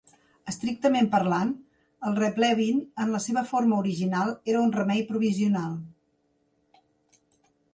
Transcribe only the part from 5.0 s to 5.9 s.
provisional.